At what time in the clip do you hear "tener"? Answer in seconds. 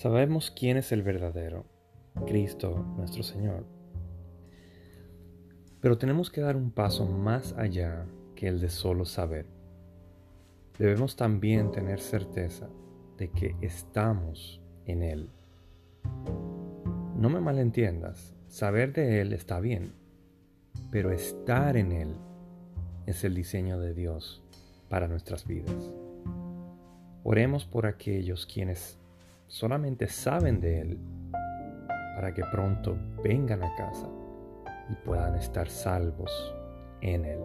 11.70-12.00